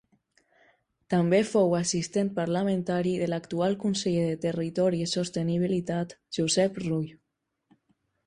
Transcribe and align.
També 1.13 1.39
fou 1.49 1.75
assistent 1.79 2.29
parlamentari 2.39 3.11
de 3.23 3.27
l'actual 3.33 3.77
Conseller 3.83 4.25
de 4.31 4.39
territori 4.47 5.01
i 5.07 5.09
sostenibilitat, 5.13 6.15
Josep 6.39 6.81
Rull. 6.87 7.07